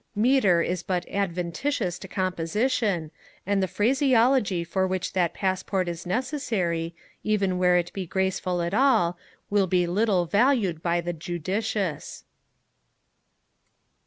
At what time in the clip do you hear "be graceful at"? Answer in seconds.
8.01-8.73